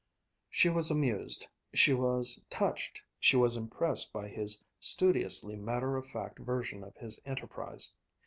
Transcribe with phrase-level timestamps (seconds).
[0.49, 6.39] She was amused, she was touched, she was impressed by his studiously matter of fact
[6.39, 7.93] version of his enterprise.